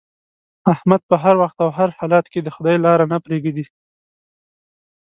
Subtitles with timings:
[0.73, 3.65] احمد په هر وخت او هر حالت کې د خدای لاره نه پرېږدي.